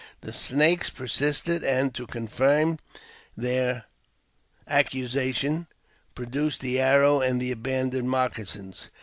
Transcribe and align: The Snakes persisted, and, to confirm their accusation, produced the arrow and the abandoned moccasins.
The 0.21 0.33
Snakes 0.33 0.89
persisted, 0.89 1.63
and, 1.63 1.93
to 1.93 2.07
confirm 2.07 2.79
their 3.37 3.85
accusation, 4.67 5.67
produced 6.15 6.61
the 6.61 6.79
arrow 6.79 7.21
and 7.21 7.39
the 7.39 7.51
abandoned 7.51 8.09
moccasins. 8.09 8.89